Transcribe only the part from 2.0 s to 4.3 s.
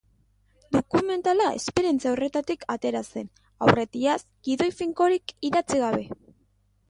horretatik atera zen, aurretiaz